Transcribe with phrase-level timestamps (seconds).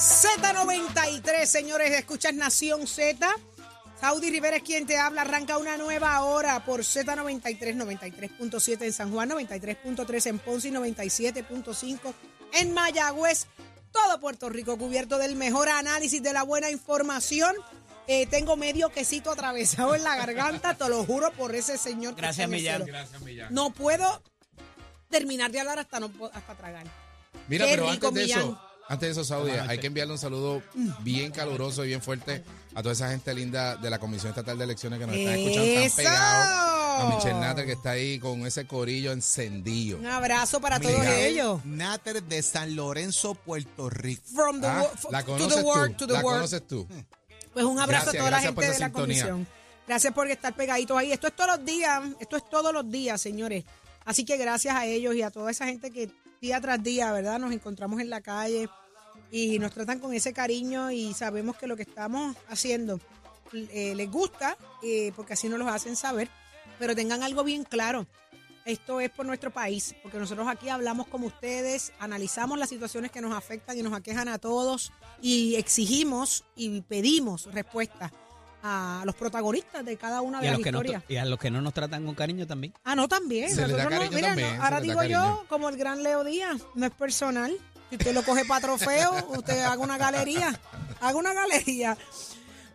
[0.00, 3.28] Z93, señores, escuchas Nación Z.
[4.00, 5.20] Saudi Rivera es quien te habla.
[5.22, 12.14] Arranca una nueva hora por Z93, 93.7 en San Juan, 93.3 en Ponce y 97.5
[12.54, 13.46] en Mayagüez.
[13.92, 17.54] Todo Puerto Rico cubierto del mejor análisis, de la buena información.
[18.06, 22.14] Eh, tengo medio quesito atravesado en la garganta, te lo juro por ese señor.
[22.14, 22.86] que Gracias, Millán.
[22.86, 23.52] Gracias, Millán.
[23.52, 24.22] No puedo
[25.10, 26.86] terminar de hablar hasta, no, hasta tragar.
[27.48, 28.40] Mira, Qué pero rico, antes de Millán.
[28.40, 30.62] eso, antes de eso, Saudi, hay que enviarle un saludo
[31.00, 32.42] bien caluroso y bien fuerte
[32.74, 35.74] a toda esa gente linda de la Comisión Estatal de Elecciones que nos están escuchando
[35.80, 36.70] tan pegados.
[37.00, 39.98] A Michelle Natter que está ahí con ese corillo encendido.
[39.98, 41.64] Un abrazo para todos ellos.
[41.64, 44.22] Nater de San Lorenzo, Puerto Rico.
[44.34, 45.96] From the Ah, ¿La to conoces the world, tú?
[45.98, 46.38] to the ¿La world.
[46.40, 46.86] conoces tú?
[47.52, 48.92] Pues un abrazo Gracias, a toda la gente de la sintonía.
[49.24, 49.46] comisión.
[49.86, 51.10] Gracias por estar pegaditos ahí.
[51.12, 53.64] Esto es todos los días, esto es todos los días, señores.
[54.04, 57.38] Así que gracias a ellos y a toda esa gente que día tras día, ¿verdad?
[57.38, 58.68] Nos encontramos en la calle
[59.30, 62.98] y nos tratan con ese cariño y sabemos que lo que estamos haciendo
[63.52, 66.30] eh, les gusta eh, porque así nos lo hacen saber.
[66.78, 68.06] Pero tengan algo bien claro.
[68.64, 73.20] Esto es por nuestro país, porque nosotros aquí hablamos como ustedes, analizamos las situaciones que
[73.20, 78.12] nos afectan y nos aquejan a todos y exigimos y pedimos respuestas
[78.62, 81.02] a los protagonistas de cada una de las no, historias.
[81.08, 82.74] y a los que no nos tratan con cariño también.
[82.84, 83.54] Ah, no, también.
[83.54, 86.24] Se da no- mira, también, no, se ahora da digo yo, como el gran Leo
[86.24, 87.56] Díaz, no es personal.
[87.90, 90.58] Si usted lo coge para trofeo, usted haga una galería.
[91.00, 91.96] Haga una galería.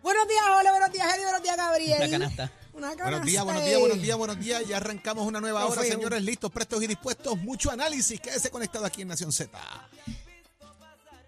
[0.02, 1.98] Buenos días, Ole, buenos días, Eddie, buenos días, Gabriel.
[1.98, 2.52] Una canasta.
[2.72, 4.66] Una Buenos días, buenos días, buenos días, buenos días.
[4.68, 6.22] Ya arrancamos una nueva hora, señores.
[6.22, 7.38] Listos, prestos y dispuestos.
[7.38, 8.20] Mucho análisis.
[8.20, 9.58] Quédese conectado aquí en Nación Z.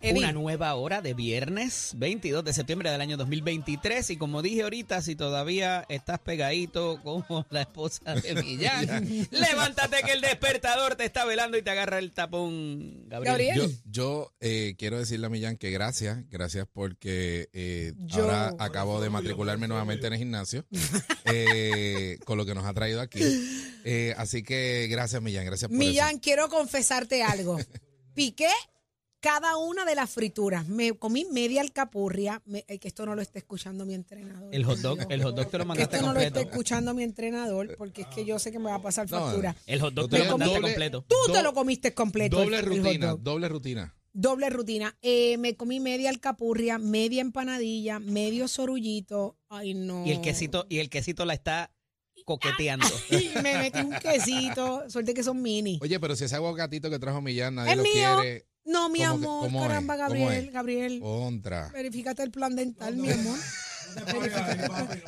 [0.00, 4.10] Eddie, Una nueva hora de viernes 22 de septiembre del año 2023.
[4.10, 10.12] Y como dije ahorita, si todavía estás pegadito como la esposa de Millán, levántate que
[10.12, 13.32] el despertador te está velando y te agarra el tapón, Gabriel.
[13.32, 13.58] Gabriel.
[13.58, 19.00] Yo, yo eh, quiero decirle a Millán que gracias, gracias porque eh, Yo- ahora acabo
[19.00, 20.64] de matricularme nuevamente en el gimnasio
[21.24, 23.20] eh, con lo que nos ha traído aquí.
[23.84, 27.58] Eh, así que gracias, Millán, gracias por Millán, quiero confesarte algo.
[28.14, 28.48] Piqué
[29.20, 30.68] cada una de las frituras.
[30.68, 32.40] Me comí media alcapurria.
[32.46, 34.54] Me- eh, que esto no lo está escuchando mi entrenador.
[34.54, 36.38] El hot dog, el hot dog te lo que mandaste esto no lo completo.
[36.40, 39.18] está escuchando mi entrenador porque es que yo sé que me va a pasar No,
[39.20, 39.56] factura.
[39.66, 41.04] El hot dog te lo tengo mandaste doble- completo.
[41.08, 42.36] Tú te lo comiste completo.
[42.38, 43.20] Doble el- el hot rutina, dog.
[43.22, 43.94] doble rutina.
[44.12, 44.96] Doble rutina.
[45.02, 49.36] Eh, me comí media alcapurria, media empanadilla, medio sorullito.
[49.48, 50.04] Ay, no.
[50.06, 51.70] Y el quesito, y el quesito la está
[52.24, 52.86] coqueteando.
[53.10, 54.88] Y me metí un quesito.
[54.90, 55.78] Suerte que son mini.
[55.80, 57.92] Oye, pero si ese aguacatito que trajo Millán, nadie Es lo mío.
[58.20, 58.46] quiere.
[58.68, 59.62] No, mi ¿Cómo que- amor.
[59.62, 59.68] es?
[59.68, 60.44] Caramba, ¿Cómo Gabriel.
[60.46, 60.52] es?
[60.52, 61.00] Gabriel.
[61.00, 61.68] Contra.
[61.70, 63.38] Verifícate el plan dental, mi amor.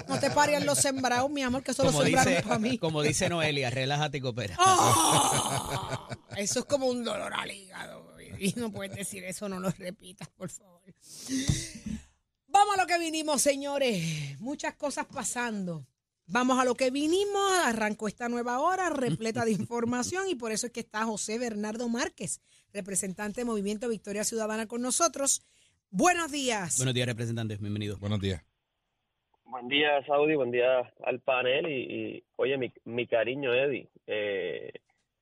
[0.09, 2.78] No te paren los sembrados, mi amor, que eso lo Como sembraron dice, para mí.
[2.81, 4.56] como dice Noelia, relájate y coopera.
[4.66, 6.09] ¡Oh!
[6.37, 8.09] Eso es como un dolor al hígado.
[8.38, 10.81] Y no puedes decir eso, no lo repitas, por favor.
[12.49, 14.41] Vamos a lo que vinimos, señores.
[14.41, 15.87] Muchas cosas pasando.
[16.26, 17.53] Vamos a lo que vinimos.
[17.65, 21.88] Arrancó esta nueva hora repleta de información y por eso es que está José Bernardo
[21.88, 22.41] Márquez,
[22.72, 25.47] representante de Movimiento Victoria Ciudadana con nosotros.
[25.91, 26.76] Buenos días.
[26.78, 27.60] Buenos días, representantes.
[27.60, 27.98] Bienvenidos.
[27.98, 28.44] Buenos días.
[29.44, 34.72] Buen día, Saudi, buen día al panel y, y, oye, mi, mi cariño, Eddie, eh,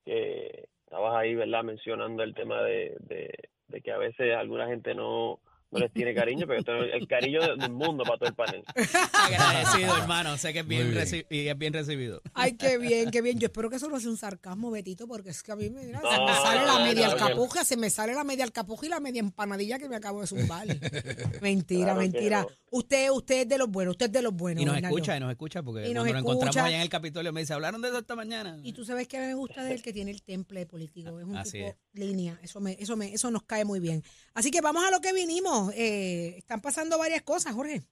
[0.04, 3.32] que estabas ahí, ¿verdad?, mencionando el tema de, de,
[3.68, 7.06] de que a veces alguna gente no, no les tiene cariño, pero esto es el
[7.06, 8.64] cariño del mundo para todo el panel.
[9.12, 10.36] Agradecido, hermano.
[10.38, 11.26] Sé que es bien, bien.
[11.30, 12.22] y es bien recibido.
[12.34, 13.38] Ay, qué bien, qué bien.
[13.38, 15.84] Yo espero que eso no sea un sarcasmo, Betito, porque es que a mí me,
[15.84, 18.88] mira, se me sale la media no, alcapuja, se me sale la media alcapuja y
[18.88, 20.66] la media empanadilla que me acabo de zumbar.
[21.42, 22.40] mentira, Claro mentira.
[22.42, 22.48] no.
[22.70, 24.62] Usted, usted es de los buenos, usted es de los buenos.
[24.62, 24.96] Y nos Bernardo.
[24.96, 27.40] escucha, y nos escucha, porque Y nos cuando nos encontramos allá en el Capitolio me
[27.40, 28.58] dice, hablaron de eso esta mañana.
[28.62, 31.18] Y tú sabes que a mí me gusta de él que tiene el temple político,
[31.18, 31.76] es un Así tipo es.
[31.94, 34.02] línea, eso me, eso me, eso nos cae muy bien.
[34.34, 35.57] Así que vamos a lo que vinimos.
[35.74, 37.82] Eh, están pasando varias cosas, Jorge.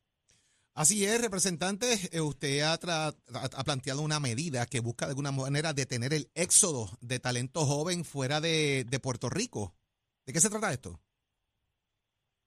[0.75, 1.87] Así es, representante.
[2.13, 6.13] eh, usted ha, tra- ha- ha planteado una medida que busca de alguna manera detener
[6.13, 9.75] el éxodo de talento joven fuera de, de Puerto Rico.
[10.27, 11.01] ¿De qué se trata esto?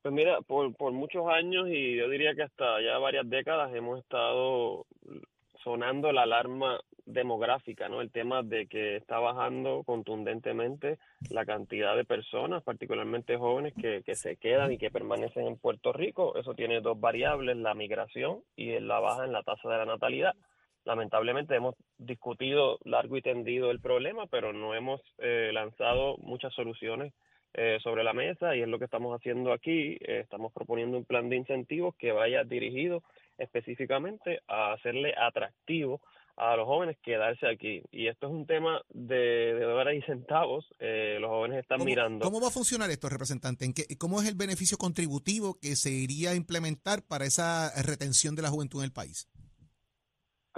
[0.01, 3.99] Pues mira, por, por muchos años y yo diría que hasta ya varias décadas hemos
[3.99, 4.85] estado
[5.63, 8.01] sonando la alarma demográfica, ¿no?
[8.01, 14.15] El tema de que está bajando contundentemente la cantidad de personas, particularmente jóvenes, que, que
[14.15, 16.37] se quedan y que permanecen en Puerto Rico.
[16.37, 20.35] Eso tiene dos variables, la migración y la baja en la tasa de la natalidad.
[20.85, 27.13] Lamentablemente hemos discutido largo y tendido el problema, pero no hemos eh, lanzado muchas soluciones
[27.53, 29.97] eh, sobre la mesa y es lo que estamos haciendo aquí.
[29.99, 33.03] Eh, estamos proponiendo un plan de incentivos que vaya dirigido
[33.39, 36.01] específicamente a hacerle atractivo
[36.39, 37.81] a los jóvenes quedarse aquí.
[37.91, 40.65] Y esto es un tema de, de dólares y centavos.
[40.79, 42.25] Eh, los jóvenes están ¿Cómo, mirando.
[42.25, 43.65] ¿Cómo va a funcionar esto, representante?
[43.65, 48.35] ¿En qué, ¿Cómo es el beneficio contributivo que se iría a implementar para esa retención
[48.35, 49.27] de la juventud en el país?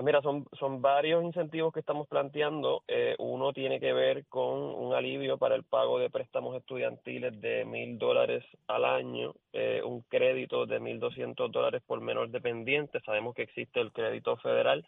[0.01, 2.83] Pues mira, son, son varios incentivos que estamos planteando.
[2.87, 7.65] Eh, uno tiene que ver con un alivio para el pago de préstamos estudiantiles de
[7.65, 12.99] mil dólares al año, eh, un crédito de mil doscientos dólares por menor dependiente.
[13.01, 14.83] Sabemos que existe el crédito federal.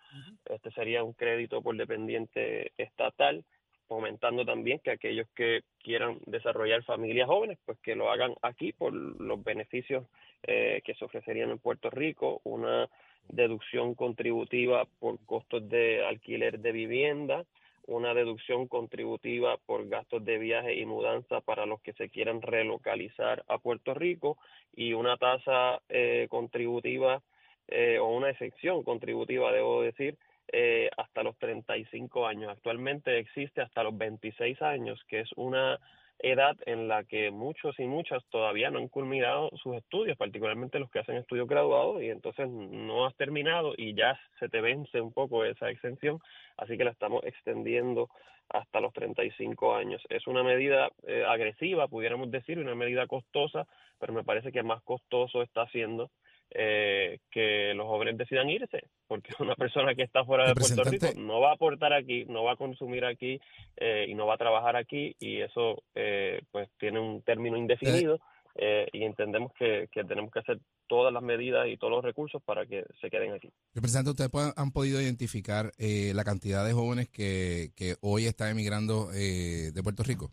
[0.46, 3.44] Este sería un crédito por dependiente estatal
[3.88, 8.92] fomentando también que aquellos que quieran desarrollar familias jóvenes, pues que lo hagan aquí por
[8.92, 10.08] los beneficios
[10.42, 12.90] eh, que se ofrecerían en Puerto Rico, una
[13.30, 17.46] deducción contributiva por costos de alquiler de vivienda,
[17.88, 23.44] una deducción contributiva por gastos de viaje y mudanza para los que se quieran relocalizar
[23.48, 24.38] a Puerto Rico
[24.76, 27.22] y una tasa eh, contributiva
[27.68, 30.18] eh, o una excepción contributiva, debo decir,
[30.52, 32.52] eh, hasta los 35 años.
[32.52, 35.80] Actualmente existe hasta los 26 años, que es una
[36.20, 40.90] edad en la que muchos y muchas todavía no han culminado sus estudios, particularmente los
[40.90, 45.12] que hacen estudios graduados y entonces no has terminado y ya se te vence un
[45.12, 46.20] poco esa exención,
[46.58, 48.10] así que la estamos extendiendo
[48.50, 50.02] hasta los 35 años.
[50.10, 53.68] Es una medida eh, agresiva, pudiéramos decir, una medida costosa,
[54.00, 56.10] pero me parece que más costoso está haciendo
[56.54, 61.08] eh, que los jóvenes decidan irse, porque una persona que está fuera de Puerto Rico
[61.20, 63.40] no va a aportar aquí, no va a consumir aquí
[63.78, 68.20] eh, y no va a trabajar aquí y eso eh, pues tiene un término indefinido
[68.56, 72.40] eh, y entendemos que, que tenemos que hacer todas las medidas y todos los recursos
[72.44, 73.50] para que se queden aquí.
[73.74, 78.50] Representante, ¿ustedes pueden- han podido identificar eh, la cantidad de jóvenes que, que hoy están
[78.52, 80.30] emigrando eh, de Puerto Rico?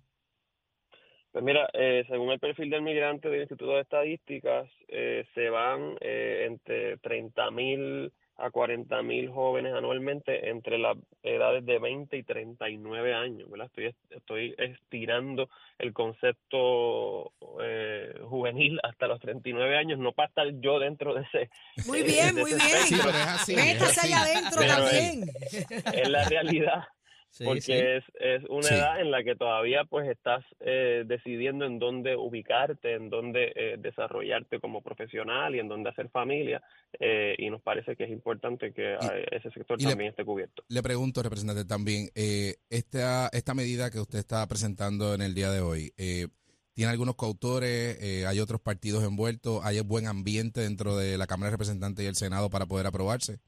[1.32, 5.96] Pues mira, eh, según el perfil del migrante del Instituto de Estadísticas, eh, se van
[6.00, 12.22] eh, entre 30 mil a 40 mil jóvenes anualmente entre las edades de 20 y
[12.22, 13.66] 39 años, ¿verdad?
[13.66, 15.48] Estoy, estoy estirando
[15.78, 17.32] el concepto
[17.62, 21.50] eh, juvenil hasta los 39 años, no para estar yo dentro de ese...
[21.86, 22.60] Muy bien, muy bien.
[22.60, 23.10] Sí, espectro.
[23.12, 23.54] pero es así.
[23.54, 24.12] es Métase así.
[24.12, 25.22] allá adentro Pero también.
[26.00, 26.84] es la realidad
[27.32, 27.72] Sí, porque sí.
[27.72, 28.74] es, es una Sí.
[28.74, 33.76] edad en la que todavía pues estás eh, decidiendo en dónde ubicarte, en dónde eh,
[33.78, 36.60] desarrollarte como profesional y en dónde hacer familia
[36.98, 40.24] eh, y nos parece que es importante que Y- eh, ese sector le- también esté
[40.24, 40.64] cubierto.
[40.68, 45.50] Le pregunto, representante, también, eh, esta, esta medida que usted está presentando en el día
[45.52, 46.26] de hoy, eh,
[46.74, 47.96] ¿tiene algunos coautores?
[48.02, 49.64] Eh, ¿Hay otros partidos envueltos?
[49.64, 53.38] ¿Hay buen ambiente dentro de la Cámara de Representantes y el Senado para poder aprobarse?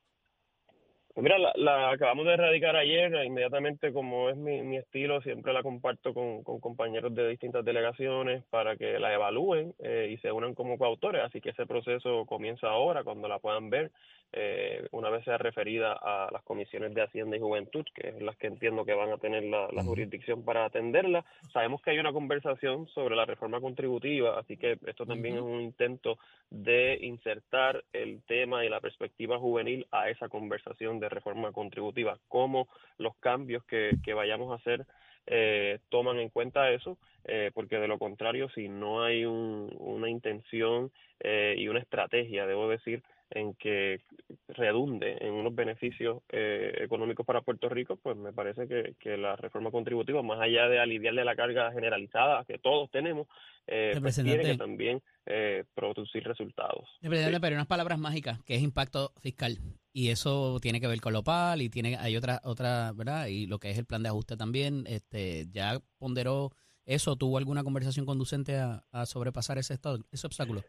[1.15, 5.53] Pues mira, la, la acabamos de erradicar ayer, inmediatamente como es mi, mi estilo, siempre
[5.53, 10.33] la comparto con, con compañeros de distintas delegaciones para que la evalúen eh, y se
[10.33, 13.91] unan como coautores, así que ese proceso comienza ahora, cuando la puedan ver,
[14.35, 18.35] eh, una vez sea referida a las comisiones de Hacienda y Juventud, que es las
[18.39, 21.27] que entiendo que van a tener la, la jurisdicción para atenderla.
[21.53, 25.61] Sabemos que hay una conversación sobre la reforma contributiva, así que esto también es un
[25.61, 32.19] intento de insertar el tema y la perspectiva juvenil a esa conversación de reforma contributiva,
[32.29, 32.69] cómo
[32.99, 34.87] los cambios que, que vayamos a hacer
[35.27, 40.09] eh, toman en cuenta eso, eh, porque de lo contrario, si no hay un- una
[40.09, 40.91] intención
[41.21, 44.01] eh, y una estrategia, debo decir, en que
[44.49, 49.37] redunde en unos beneficios eh, económicos para Puerto Rico, pues me parece que, que la
[49.37, 53.27] reforma contributiva, más allá de aliviarle la carga generalizada que todos tenemos,
[53.67, 56.89] eh, pues tiene que también eh, producir resultados.
[57.01, 59.59] Representante, pero hay unas palabras mágicas, que es impacto fiscal.
[59.93, 63.27] Y eso tiene que ver con lo PAL y tiene, hay otra, otra, ¿verdad?
[63.27, 64.85] Y lo que es el plan de ajuste también.
[64.87, 66.51] Este, ¿Ya ponderó
[66.87, 67.17] eso?
[67.17, 70.63] ¿Tuvo alguna conversación conducente a, a sobrepasar ese, estado- ese obstáculo?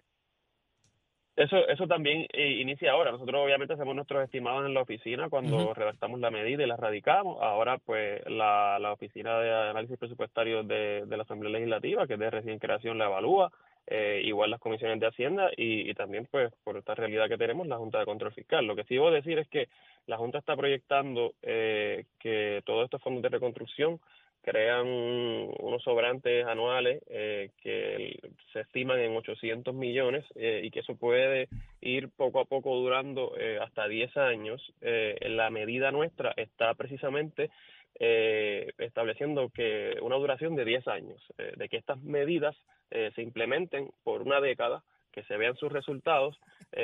[1.36, 3.12] Eso, eso también eh, inicia ahora.
[3.12, 7.42] Nosotros obviamente hacemos nuestros estimados en la oficina cuando redactamos la medida y la radicamos.
[7.42, 12.20] Ahora pues la, la oficina de análisis presupuestario de, de la Asamblea Legislativa, que es
[12.20, 13.52] de recién creación, la evalúa.
[13.88, 17.68] eh, igual las comisiones de Hacienda y, y también pues por esta realidad que tenemos
[17.68, 18.66] la Junta de Control Fiscal.
[18.66, 19.68] Lo que sí debo decir es que
[20.08, 24.00] la Junta está proyectando eh, que todos estos fondos de reconstrucción
[24.44, 28.20] crean unos sobrantes anuales eh, que
[28.52, 31.48] se estiman en 800 millones eh, y que eso puede
[31.82, 34.62] ir poco a poco durando eh, hasta 10 años.
[34.82, 37.50] la medida nuestra está precisamente
[37.96, 42.56] estableciendo que una duración de 10 años, de que estas medidas
[42.90, 44.84] se implementen por una década
[45.14, 46.40] que se vean sus resultados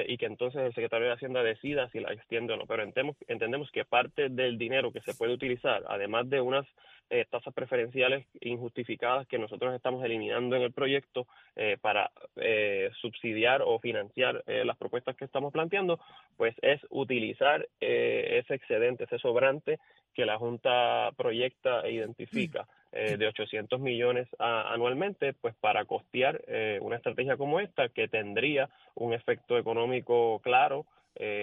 [0.07, 2.65] y que entonces el secretario de Hacienda decida si la extiende o no.
[2.67, 6.67] Pero entendemos, entendemos que parte del dinero que se puede utilizar, además de unas
[7.12, 13.63] eh, tasas preferenciales injustificadas que nosotros estamos eliminando en el proyecto eh, para eh, subsidiar
[13.65, 16.00] o financiar las propuestas que estamos planteando,
[16.38, 19.79] pues es utilizar ese excedente, ese sobrante
[20.13, 26.43] que la Junta proyecta e identifica de 800 millones anualmente, pues para costear
[26.81, 30.86] una estrategia como esta que tendría un efecto económico claro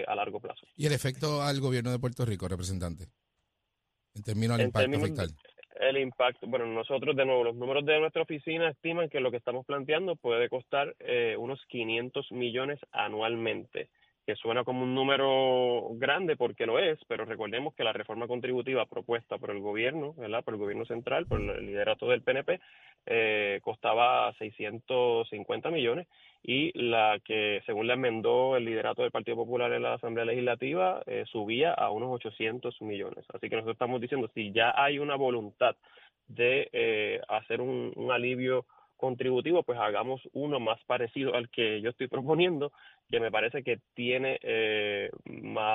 [0.06, 0.66] a largo plazo.
[0.76, 3.04] ¿Y el efecto al gobierno de Puerto Rico, representante?
[4.14, 5.28] En términos del impacto fiscal
[5.80, 9.36] el impacto, bueno, nosotros de nuevo, los números de nuestra oficina estiman que lo que
[9.36, 13.88] estamos planteando puede costar eh, unos 500 millones anualmente
[14.26, 18.84] que suena como un número grande porque lo es, pero recordemos que la reforma contributiva
[18.84, 20.42] propuesta por el gobierno, ¿verdad?
[20.42, 22.60] por el gobierno central, por el liderato del PNP,
[23.06, 26.08] eh, costaba 650 millones
[26.42, 31.02] y la que, según le enmendó el liderato del Partido Popular en la Asamblea Legislativa,
[31.06, 33.24] eh, subía a unos 800 millones.
[33.32, 35.76] Así que nosotros estamos diciendo, si ya hay una voluntad
[36.26, 38.66] de eh, hacer un alivio
[38.96, 42.72] contributivo, pues hagamos uno más parecido al que yo estoy proponiendo,
[43.10, 45.10] que me parece que tiene eh,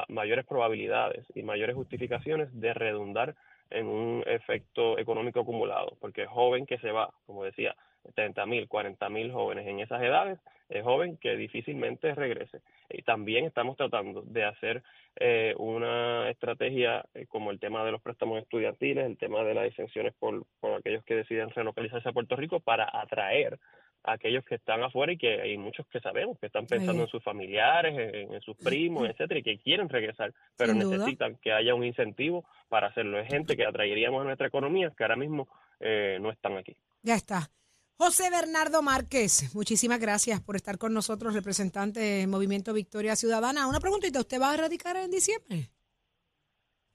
[0.09, 3.35] mayores probabilidades y mayores justificaciones de redundar
[3.69, 7.75] en un efecto económico acumulado, porque joven que se va, como decía,
[8.15, 12.61] 30 mil, 40 mil jóvenes en esas edades, es joven que difícilmente regrese.
[12.89, 14.83] Y también estamos tratando de hacer
[15.17, 19.65] eh, una estrategia eh, como el tema de los préstamos estudiantiles, el tema de las
[19.65, 23.59] exenciones por, por aquellos que deciden relocalizarse a Puerto Rico para atraer
[24.03, 27.07] a aquellos que están afuera y que hay muchos que sabemos que están pensando en
[27.07, 31.83] sus familiares, en, sus primos, etcétera, y que quieren regresar, pero necesitan que haya un
[31.83, 33.19] incentivo para hacerlo.
[33.19, 35.47] Es gente que atraeríamos a nuestra economía que ahora mismo
[35.79, 36.75] eh, no están aquí.
[37.03, 37.49] Ya está.
[37.97, 43.67] José Bernardo Márquez, muchísimas gracias por estar con nosotros, representante del Movimiento Victoria Ciudadana.
[43.67, 45.69] Una preguntita, ¿usted va a radicar en diciembre?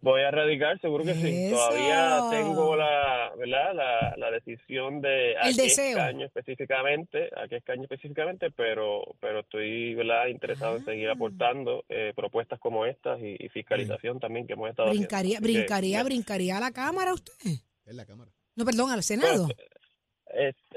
[0.06, 1.50] Voy a radicar, seguro que sí.
[1.50, 4.14] Todavía tengo la, ¿verdad?
[4.16, 10.28] La, decisión de a qué escaño específicamente, a qué escaño específicamente, pero, pero estoy ¿verdad?
[10.28, 11.14] interesado en seguir ah.
[11.14, 15.58] aportando eh, propuestas como estas y, fiscalización también que hemos estado brincaría, haciendo.
[15.58, 17.32] Brincaría, brincaría a la Cámara usted.
[17.86, 18.30] En la Cámara.
[18.54, 19.46] No, perdón, al Senado.
[19.46, 19.58] Pues,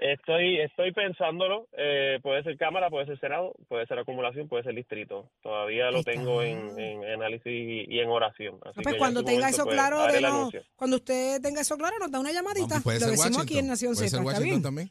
[0.01, 1.67] Estoy, estoy pensándolo.
[1.77, 5.29] Eh, puede ser Cámara, puede ser Senado, puede ser acumulación, puede ser distrito.
[5.41, 8.59] Todavía lo tengo en, análisis y, en oración.
[8.65, 9.97] Así pues cuando tenga eso pues, claro,
[10.75, 12.81] cuando usted tenga eso claro, nos da una llamadita.
[12.83, 14.05] lo decimos aquí en Nación Z.
[14.05, 14.61] ¿Está bien?
[14.61, 14.89] también?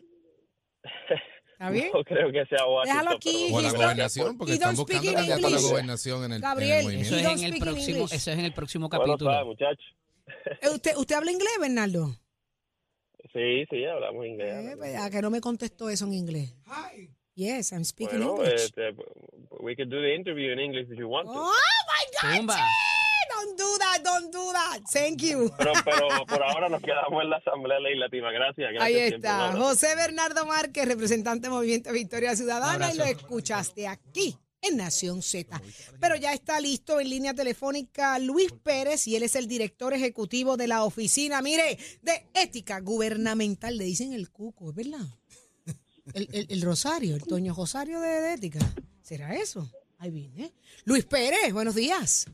[1.53, 1.91] ¿Está bien?
[1.95, 2.85] No creo que sea Washington.
[2.85, 3.51] Déjalo aquí.
[3.53, 7.17] O la gobernación, porque están buscando candidato a la gobernación en el, Gabriel, movimiento.
[7.17, 9.31] Eso es en el próximo, eso es en el próximo capítulo.
[9.31, 9.85] Bueno, muchachos.
[10.61, 12.15] Eh, ¿Usted, ¿Usted habla inglés, Bernardo?
[13.39, 14.73] Sí, sí, hablamos inglés.
[14.73, 16.55] Eh, pues, ¿A que no me contestó eso en inglés?
[16.67, 17.09] Hi.
[17.37, 18.65] Yes, I'm speaking bueno, English.
[18.65, 18.95] Este,
[19.61, 21.35] we could do the interview in English if you want to.
[21.35, 22.57] Oh my God!
[23.31, 24.81] Don't do that, don't do that.
[24.93, 25.53] Thank you.
[25.57, 28.33] Pero, pero por ahora nos quedamos en la Asamblea Legislativa.
[28.33, 28.73] Gracias.
[28.73, 29.53] gracias Ahí está.
[29.53, 35.61] José Bernardo Márquez, representante del Movimiento Victoria Ciudadana, y lo escuchaste aquí en Nación Z.
[36.01, 40.57] Pero ya está listo en línea telefónica Luis Pérez y él es el director ejecutivo
[40.57, 43.77] de la oficina, mire, de ética gubernamental.
[43.77, 45.07] Le dicen el cuco, ¿es verdad?
[46.15, 48.61] El, Rosario, el Toño Rosario de, ética.
[49.03, 49.71] ¿Será eso?
[49.99, 50.55] Ahí viene.
[50.87, 52.27] Luis Pérez, buenos días.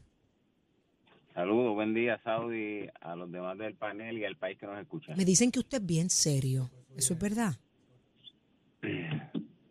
[1.34, 5.16] Saludos, buen día, Saudi, a los demás del panel y al país que nos escucha.
[5.16, 6.70] Me dicen que usted es bien serio.
[6.96, 7.56] ¿Eso es verdad?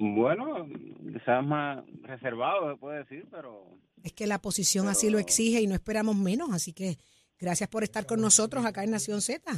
[0.05, 0.67] Bueno,
[1.13, 3.65] quizás más reservado, se puede decir, pero...
[4.03, 6.97] Es que la posición así lo exige y no esperamos menos, así que
[7.39, 9.49] gracias por estar con nosotros acá en Nación Z.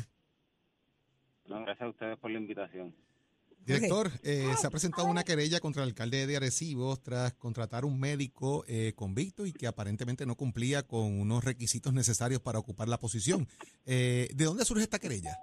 [1.48, 2.94] No, gracias a ustedes por la invitación.
[3.66, 8.00] Director, eh, se ha presentado una querella contra el alcalde de Arecibo tras contratar un
[8.00, 13.00] médico eh, convicto y que aparentemente no cumplía con unos requisitos necesarios para ocupar la
[13.00, 13.48] posición.
[13.88, 15.40] Eh, ¿De dónde surge esta querella?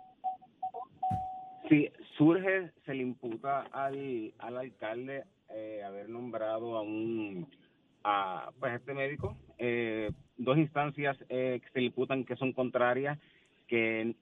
[1.68, 1.88] Sí,
[2.22, 7.48] surge, se le imputa al, al alcalde eh, haber nombrado a un
[8.04, 13.18] a pues este médico eh, dos instancias eh, que se le imputan que son contrarias
[13.66, 14.14] que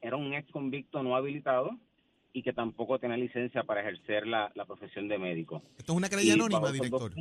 [0.00, 1.76] era un ex convicto no habilitado
[2.32, 5.62] y que tampoco tenía licencia para ejercer la, la profesión de médico.
[5.76, 7.12] Esto es una querella anónima, director.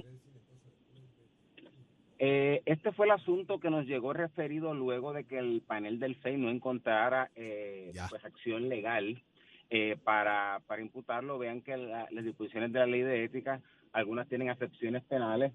[2.19, 6.15] Eh, este fue el asunto que nos llegó referido luego de que el panel del
[6.17, 9.23] FEI no encontrara eh, pues, acción legal
[9.69, 11.37] eh, para, para imputarlo.
[11.37, 13.61] Vean que la- las disposiciones de la ley de ética,
[13.93, 15.51] algunas tienen acepciones penales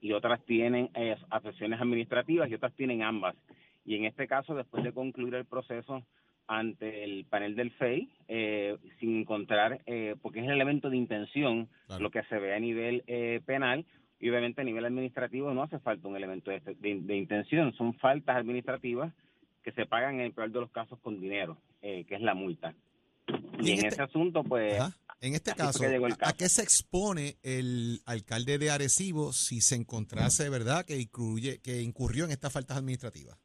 [0.00, 3.36] y otras tienen eh, acepciones administrativas y otras tienen ambas.
[3.84, 6.04] Y en este caso, después de concluir el proceso
[6.48, 11.68] ante el panel del FEI, eh, sin encontrar, eh, porque es el elemento de intención,
[11.86, 12.02] Claro.
[12.02, 13.84] lo que se ve a nivel eh, penal,
[14.20, 17.94] y obviamente a nivel administrativo no hace falta un elemento de, de- de intención, son
[17.94, 19.12] faltas administrativas
[19.64, 22.34] que se pagan en el peor de los casos con dinero, eh, que es la
[22.34, 22.74] multa.
[23.62, 24.96] Y Y, en en este- ese asunto, pues, Ajá.
[25.20, 26.36] En este caso, ¿a- ¿a caso.
[26.36, 32.24] qué se expone el alcalde de Arecibo si se encontrase, verdad, que, incluye, que incurrió
[32.24, 33.38] en estas faltas administrativas?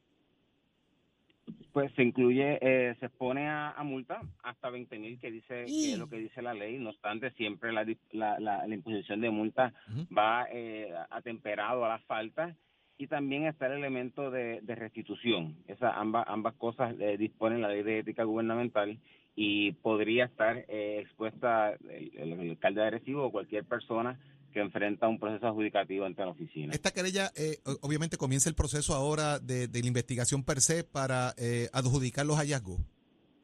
[1.72, 5.92] pues se incluye, eh, se expone a, a multa hasta 20 mil, que dice que
[5.94, 6.80] es lo que dice la ley.
[6.80, 9.74] No obstante, siempre la, la, la, la imposición de multa
[10.16, 12.56] va eh, atemperado a las faltas
[12.98, 15.56] y también está el elemento de, de restitución.
[15.68, 18.98] Esa, ambas, ambas cosas eh, disponen la ley de ética gubernamental
[19.40, 24.20] y podría estar eh, expuesta el, el alcalde de Arecibo o cualquier persona
[24.52, 26.74] que enfrenta un proceso adjudicativo ante la oficina.
[26.74, 31.36] Esta querella, eh, obviamente, comienza el proceso ahora de, de la investigación per se para
[31.38, 32.80] eh, adjudicar los hallazgos,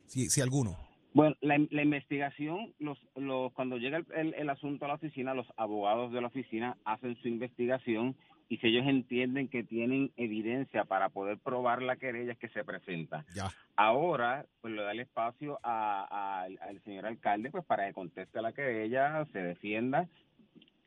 [0.07, 0.75] si, si alguno.
[1.13, 5.35] Bueno, la, la investigación, los, los, cuando llega el, el- el asunto a la oficina,
[5.35, 8.15] los abogados de la oficina hacen su investigación
[8.49, 12.63] y si ellos entienden que tienen evidencia para poder probar la querella es que se
[12.63, 13.25] presenta.
[13.35, 13.51] Ya.
[13.75, 17.93] Ahora, pues le da el espacio a- a- al- al señor alcalde pues para que
[17.93, 20.07] conteste la querella, se defienda,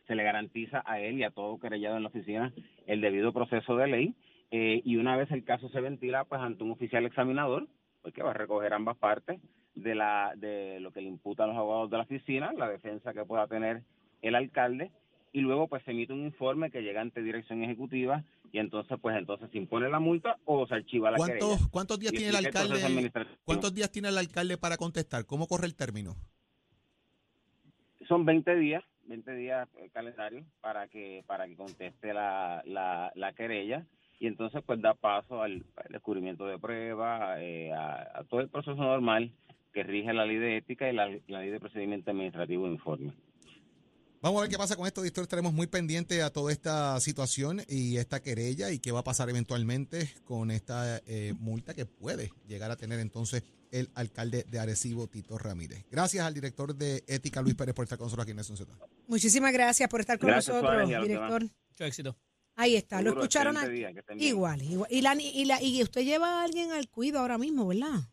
[0.07, 2.53] se le garantiza a él y a todo querellado en la oficina
[2.87, 4.15] el debido proceso de ley
[4.53, 7.67] eh, y una vez el caso se ventila pues ante un oficial examinador,
[8.03, 9.41] pues que va a recoger ambas partes
[9.75, 13.25] de la de lo que le imputan los abogados de la oficina, la defensa que
[13.25, 13.83] pueda tener
[14.23, 14.93] el alcalde
[15.37, 19.15] y luego pues se emite un informe que llega ante dirección ejecutiva y entonces pues
[19.19, 21.47] entonces se impone la multa o se archiva la querella.
[21.47, 23.13] ¿Cuántos, ¿Cuántos días Y tiene el el alcalde?
[23.45, 25.27] ¿Cuántos días tiene el alcalde para contestar?
[25.27, 26.17] ¿Cómo corre el término?
[28.09, 33.35] Son 20 días, 20 días eh, calendario para que para que conteste la, la, la
[33.35, 33.85] querella
[34.19, 38.49] y entonces pues da paso al, al descubrimiento de pruebas, eh, a, a todo el
[38.49, 39.33] proceso normal
[39.75, 43.13] que rige la ley de ética y la, la ley de procedimiento administrativo informe.
[44.23, 45.23] Vamos a ver qué pasa con esto, Doctor.
[45.23, 49.29] Estaremos muy pendientes a toda esta situación y esta querella y qué va a pasar
[49.29, 55.07] eventualmente con esta eh, multa que puede llegar a tener entonces el alcalde de Arecibo,
[55.07, 55.85] Tito Ramírez.
[55.91, 58.73] Gracias al director de Ética, Luis Pérez, por estar con nosotros aquí en Nación Z.
[59.07, 61.43] Muchísimas gracias por estar con Gracias, nosotros, Suárez, director.
[61.43, 62.17] Mucho éxito.
[62.59, 63.93] Ahí está, lo escucharon día.
[64.17, 64.91] Igual, igual.
[64.91, 68.09] Y, la, y, la, y usted lleva a alguien al cuido ahora mismo, ¿verdad?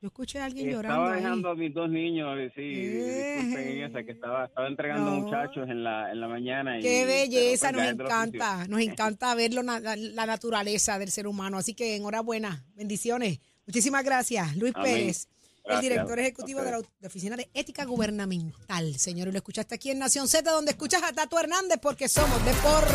[0.00, 0.88] Yo escuché a alguien llorando.
[0.96, 1.22] Estaba ahí.
[1.22, 3.34] dejando a mis dos niños, eh, sí, Eh.
[3.38, 5.20] disculpen en esa, que estaba, estaba entregando No.
[5.22, 6.78] muchachos en la, en la mañana.
[6.78, 9.62] y- Qué belleza, nos encanta, nos encanta ver la,
[9.96, 11.58] la naturaleza del ser humano.
[11.58, 13.40] Así que enhorabuena, bendiciones.
[13.66, 14.92] Muchísimas gracias, Luis Amén.
[14.94, 15.28] Pérez,
[15.64, 18.94] el director ejecutivo de la Oficina de Ética Gubernamental.
[19.00, 22.42] Señor, y lo escuchaste aquí en Nación Z, donde escuchas a Tato Hernández, porque somos
[22.44, 22.94] deporte.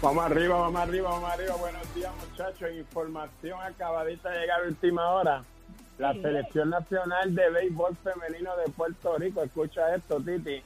[0.00, 1.56] Vamos arriba, vamos arriba, vamos arriba.
[1.56, 2.70] Buenos días, muchachos.
[2.72, 5.44] Información acabadita de llegar a última hora.
[5.98, 10.62] La Selección Nacional de Béisbol Femenino de Puerto Rico, escucha esto, Titi,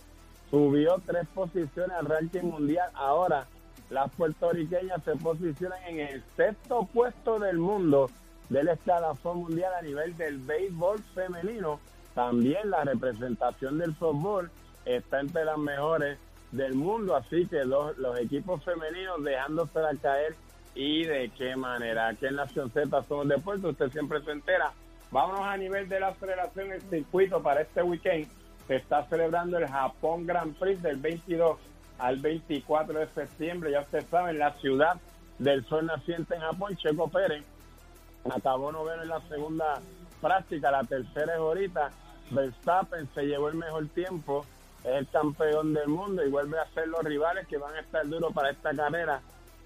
[0.50, 2.90] subió tres posiciones al ranking mundial.
[2.92, 3.46] Ahora,
[3.88, 8.10] las puertorriqueñas se posicionan en el sexto puesto del mundo
[8.50, 11.80] del escalafón mundial a nivel del béisbol femenino.
[12.14, 14.50] También la representación del fútbol
[14.84, 16.18] está entre las mejores
[16.52, 20.36] del mundo, así que los, equipos femeninos dejándosela caer
[20.74, 22.08] y de qué manera.
[22.08, 24.72] Aquí en Nación Z somos deportes, usted siempre se entera.
[25.10, 28.28] Vámonos a nivel de la aceleración, el circuito para este weekend.
[28.66, 31.58] Se está celebrando el Japón Grand Prix del 22
[31.98, 33.72] al 24 de septiembre.
[33.72, 35.00] Ya ustedes saben, la ciudad
[35.38, 37.44] del sol naciente en Japón, Checo Pérez,
[38.30, 39.80] acabó noveno en la segunda
[40.20, 41.90] práctica, la tercera es ahorita.
[42.30, 44.46] Verstappen se llevó el mejor tiempo,
[44.84, 48.06] es el campeón del mundo y vuelve a ser los rivales que van a estar
[48.08, 49.20] duros para esta carrera.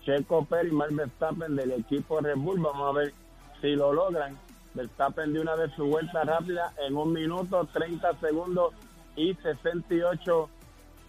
[0.04, 3.12] Checo Pérez y Max Verstappen del equipo Red Bull, vamos a ver
[3.60, 4.38] si lo logran.
[4.74, 8.74] Verstappen de una de su vuelta rápida en un minuto, 30 segundos
[9.16, 10.48] y 68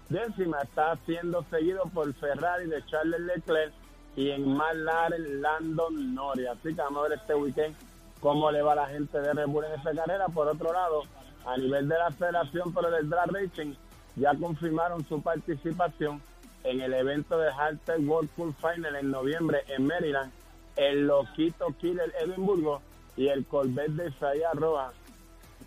[0.09, 0.63] décimas.
[0.63, 3.73] Está siendo seguido por Ferrari de Charles Leclerc
[4.15, 6.47] y en McLaren Landon Norris.
[6.47, 7.75] Así que vamos a ver este weekend
[8.19, 10.27] cómo le va a la gente de Red Bull en esta carrera.
[10.27, 11.03] Por otro lado,
[11.45, 13.73] a nivel de la federación, pero del drag racing,
[14.17, 16.21] ya confirmaron su participación
[16.63, 20.31] en el evento de Halter World Cup Final en noviembre en Maryland.
[20.75, 22.81] El Loquito Killer Edimburgo
[23.15, 24.93] y el Corvette de Isaías Rojas,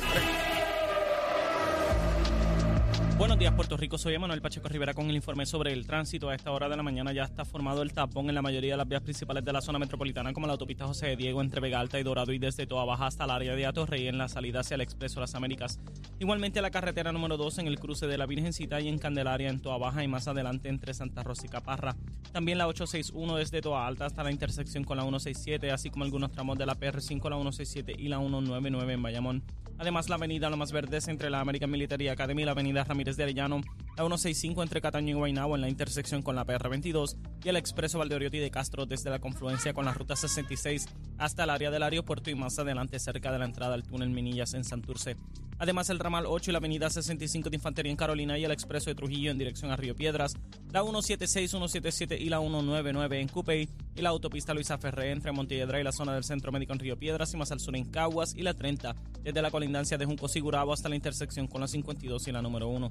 [3.18, 3.98] Buenos días, Puerto Rico.
[3.98, 6.30] Soy Emanuel Pacheco Rivera con el informe sobre el tránsito.
[6.30, 8.76] A esta hora de la mañana ya está formado el tapón en la mayoría de
[8.78, 11.78] las vías principales de la zona metropolitana, como la autopista José de Diego entre Vega
[11.78, 14.60] Alta y Dorado y desde Toa Baja hasta el área de Atorrey en la salida
[14.60, 15.78] hacia el Expreso Las Américas.
[16.18, 19.60] Igualmente la carretera número 2 en el cruce de la Virgencita y en Candelaria en
[19.60, 21.94] Toa Baja y más adelante entre Santa Rosa y Caparra.
[22.32, 26.32] También la 861 desde Toa Alta hasta la intersección con la 167, así como algunos
[26.32, 29.42] tramos de la PR5, la 167 y la 199 en Bayamón.
[29.78, 33.11] Además, la avenida Lo Más Verdes entre la American Military Academy y la avenida Ramírez
[33.16, 33.60] de Arellano,
[33.96, 37.98] la 165 entre Cataño y Guaynabo en la intersección con la PR22 y el expreso
[37.98, 40.86] Valdeoriotti de Castro desde la confluencia con la ruta 66
[41.18, 44.54] hasta el área del aeropuerto y más adelante cerca de la entrada al túnel Minillas
[44.54, 45.16] en Santurce.
[45.62, 48.90] Además, el ramal 8 y la avenida 65 de Infantería en Carolina y el expreso
[48.90, 50.34] de Trujillo en dirección a Río Piedras,
[50.72, 55.78] la 176, 177 y la 199 en Cupey y la autopista Luisa Ferré entre Montelledra
[55.78, 58.34] y la zona del Centro Médico en Río Piedras y más al sur en Caguas
[58.34, 62.26] y la 30 desde la colindancia de Junco Sigurabo hasta la intersección con la 52
[62.26, 62.90] y la número 1.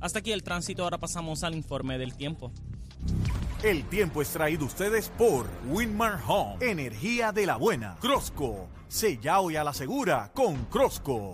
[0.00, 2.52] Hasta aquí el tránsito, ahora pasamos al informe del tiempo.
[3.64, 7.96] El tiempo es traído ustedes por Winmar Home, energía de la buena.
[8.00, 11.32] Crosco, sella hoy a la segura con Crosco.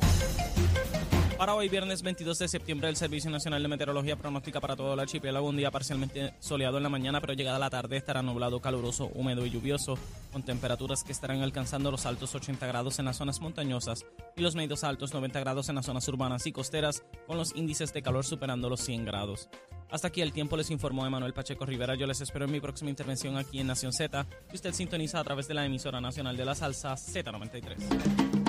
[1.40, 5.00] Para hoy, viernes 22 de septiembre, el Servicio Nacional de Meteorología pronostica para todo el
[5.00, 9.10] archipiélago un día parcialmente soleado en la mañana, pero llegada la tarde estará nublado, caluroso,
[9.14, 9.96] húmedo y lluvioso,
[10.32, 14.04] con temperaturas que estarán alcanzando los altos 80 grados en las zonas montañosas
[14.36, 17.94] y los medios altos 90 grados en las zonas urbanas y costeras, con los índices
[17.94, 19.48] de calor superando los 100 grados.
[19.90, 21.94] Hasta aquí el tiempo les informó Emanuel Pacheco Rivera.
[21.94, 25.24] Yo les espero en mi próxima intervención aquí en Nación Z, que usted sintoniza a
[25.24, 28.39] través de la emisora nacional de la salsa Z93.